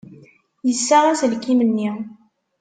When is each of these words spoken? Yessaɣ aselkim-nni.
Yessaɣ 0.67 1.03
aselkim-nni. 1.07 1.91